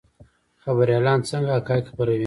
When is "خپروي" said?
1.91-2.19